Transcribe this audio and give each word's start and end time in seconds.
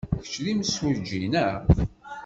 Kečč 0.21 0.35
d 0.43 0.45
imsujji, 0.51 1.19
naɣ? 1.33 1.61